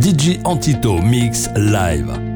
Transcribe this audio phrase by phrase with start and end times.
[0.00, 2.29] DJ Antito Mix Live.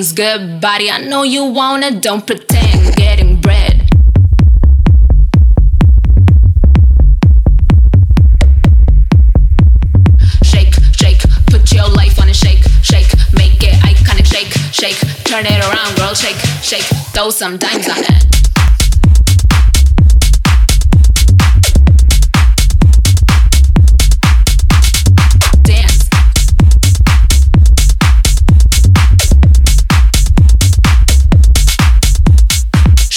[0.00, 0.12] things.
[0.12, 2.96] Good body, I know you wanna, don't pretend.
[2.96, 3.88] Getting bread.
[10.42, 14.26] Shake, shake, put your life on a shake, shake, make it iconic.
[14.26, 16.14] Shake, shake, turn it around, girl.
[16.14, 18.30] Shake, shake, throw some dimes on it.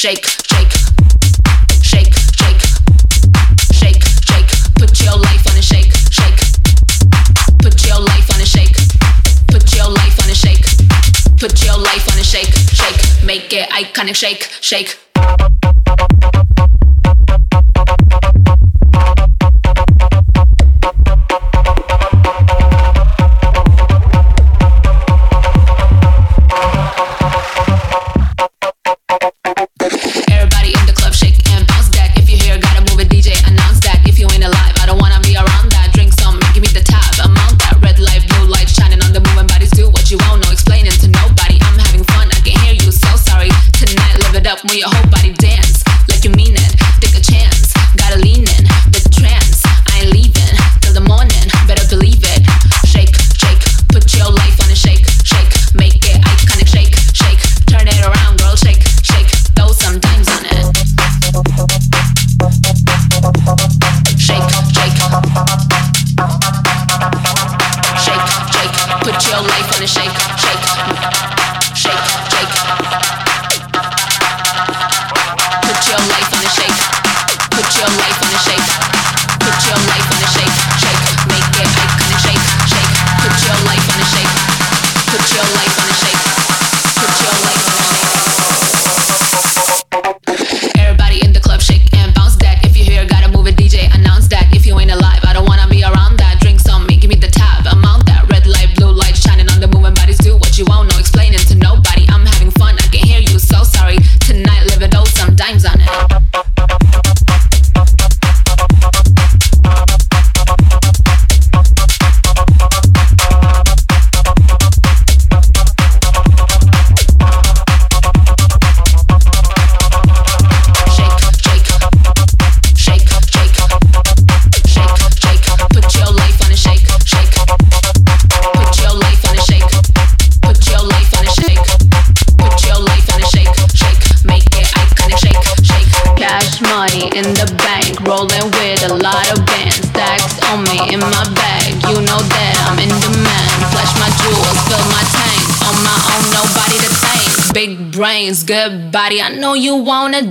[0.03, 0.69] shake, shake,
[1.81, 2.61] shake, shake,
[3.71, 4.51] shake, shake.
[4.75, 6.39] Put your life on a shake, shake.
[7.59, 8.75] Put your life on a shake.
[9.47, 10.65] Put your life on a shake.
[11.39, 13.23] Put your life on a shake, shake.
[13.23, 14.97] Make it iconic, shake, shake.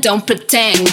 [0.03, 0.92] don't pretend.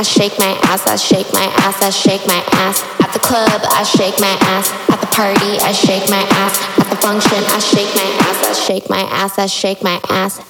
[0.00, 0.86] I shake my ass.
[0.86, 1.82] I shake my ass.
[1.82, 2.82] I shake my ass.
[3.00, 4.72] At the club, I shake my ass.
[4.88, 6.56] At the party, I shake my ass.
[6.78, 8.48] At the function, I shake my ass.
[8.48, 9.38] I shake my ass.
[9.38, 10.49] I shake my ass.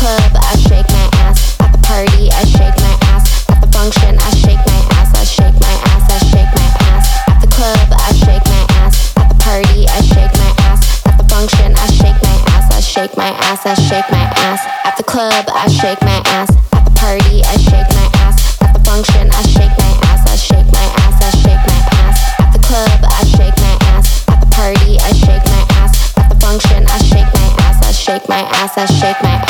[0.00, 1.60] Club, I shake my ass.
[1.60, 3.44] At the party, I shake my ass.
[3.52, 5.12] At the function, I shake my ass.
[5.12, 6.08] I shake my ass.
[6.08, 7.04] I shake my ass.
[7.28, 9.12] At the club, I shake my ass.
[9.20, 11.04] At the party, I shake my ass.
[11.04, 12.72] At the function, I shake my ass.
[12.72, 13.66] I shake my ass.
[13.66, 14.60] I shake my ass.
[14.88, 16.48] At the club, I shake my ass.
[16.72, 18.56] At the party, I shake my ass.
[18.64, 20.24] At the function, I shake my ass.
[20.24, 21.16] I shake my ass.
[21.20, 22.16] I shake my ass.
[22.40, 24.24] At the club, I shake my ass.
[24.32, 25.92] At the party, I shake my ass.
[26.16, 27.84] At the function, I shake my ass.
[27.84, 28.78] I shake my ass.
[28.80, 29.49] I shake my ass.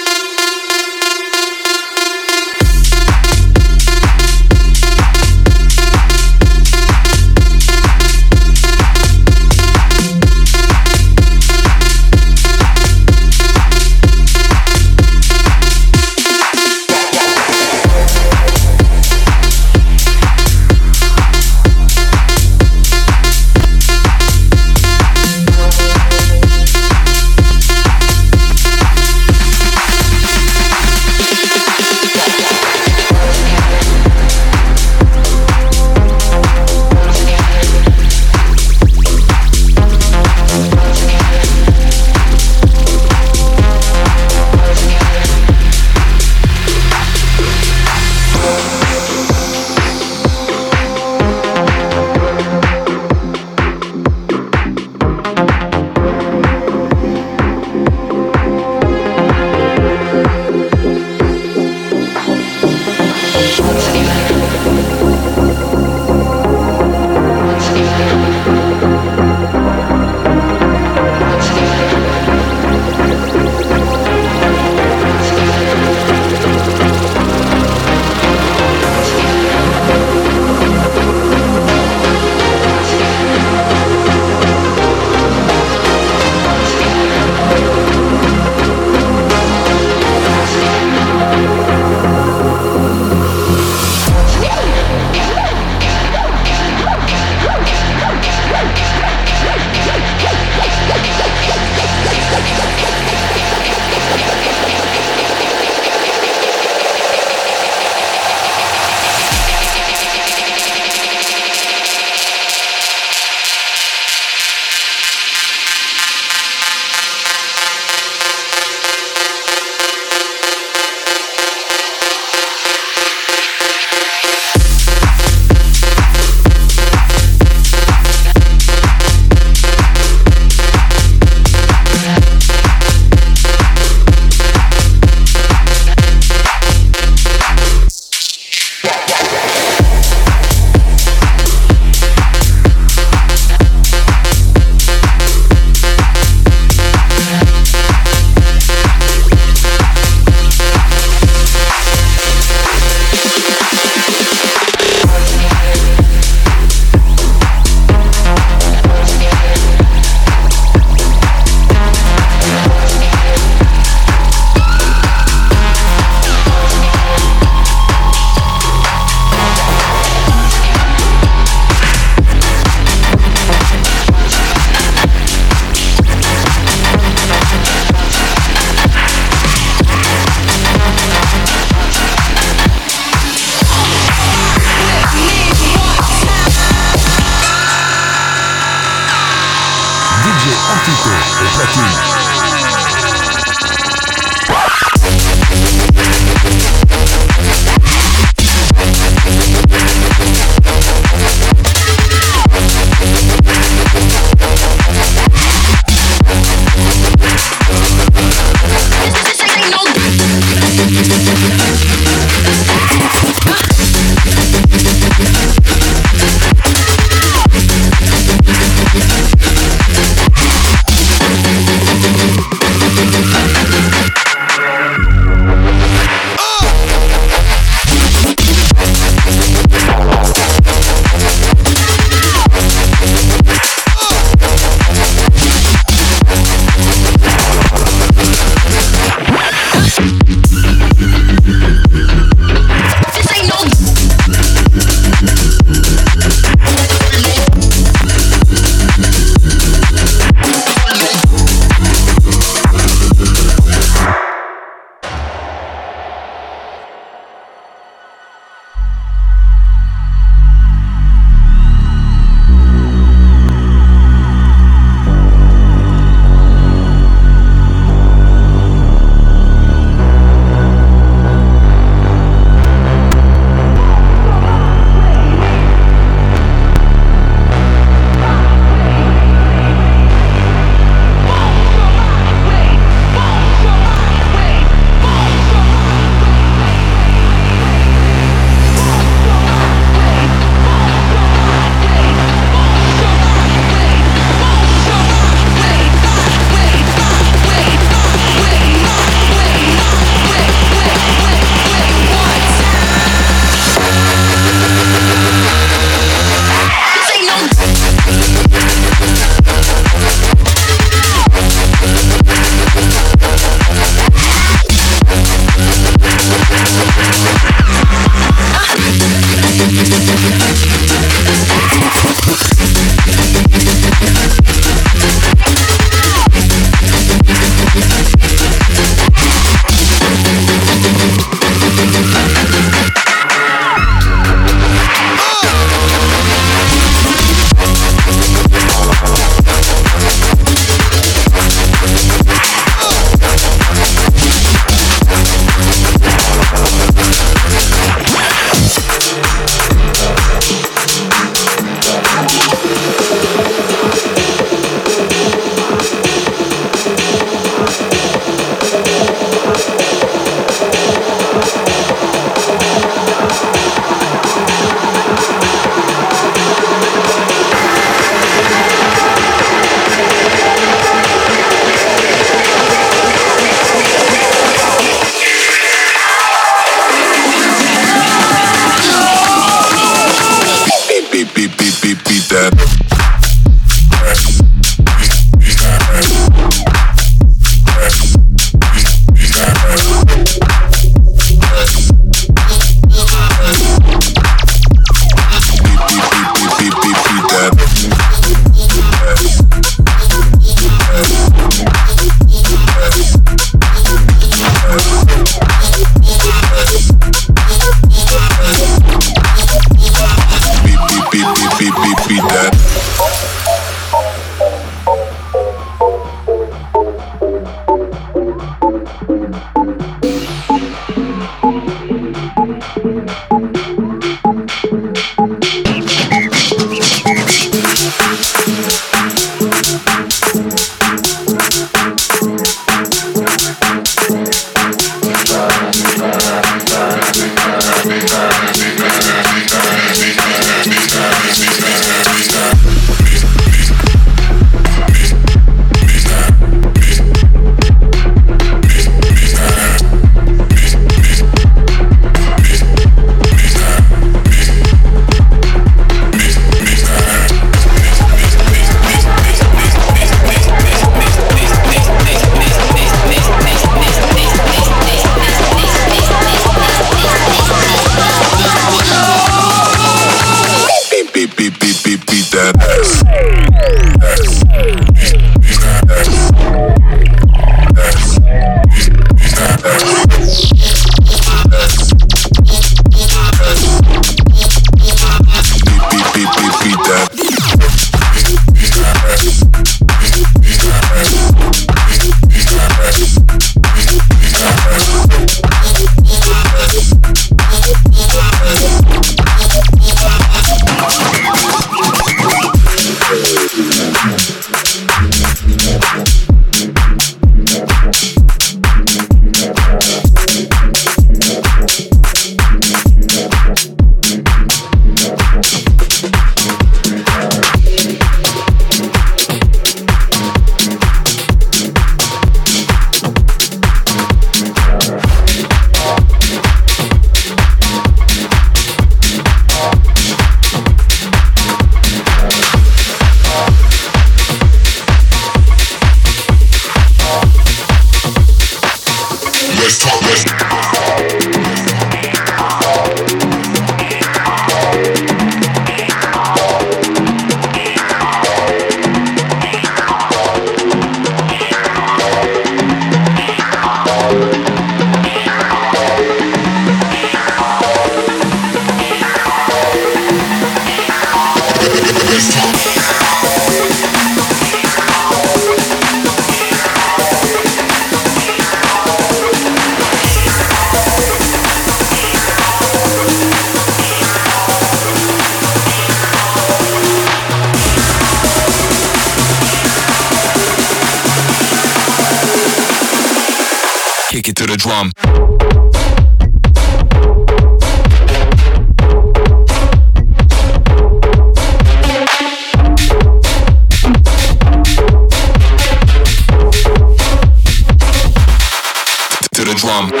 [599.71, 600.00] To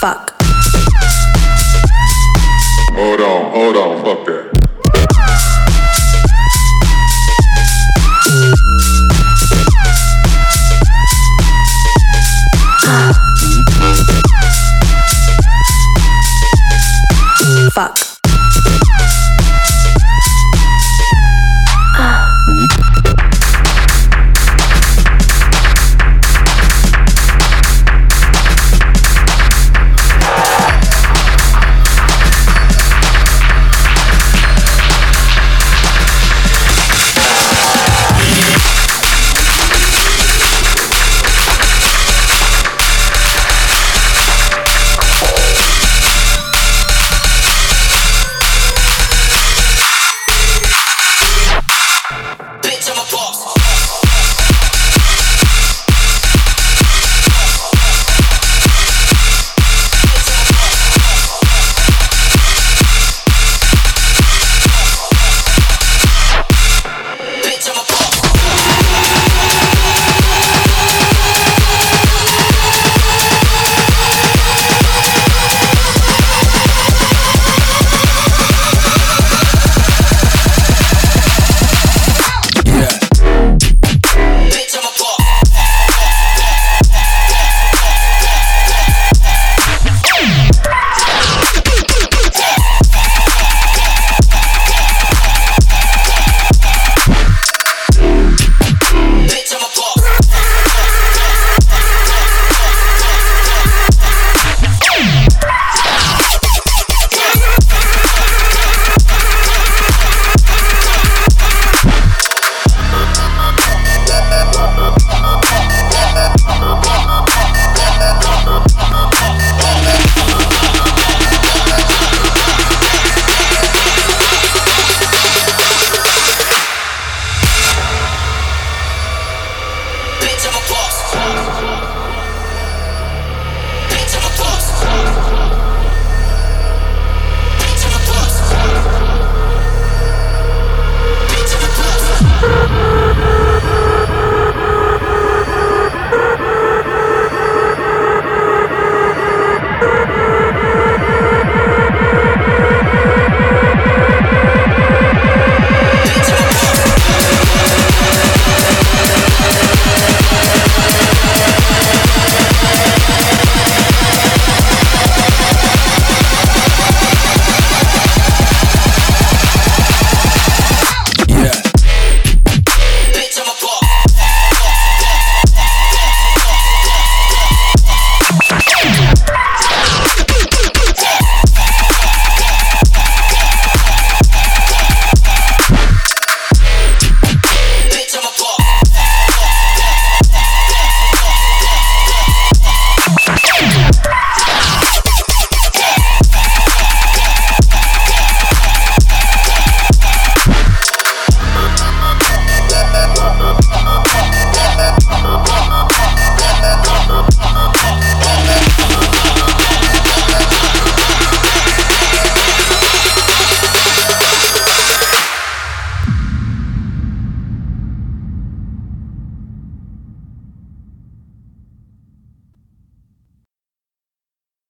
[0.00, 0.34] fuck.
[2.94, 4.59] Hold on, hold on, fuck that.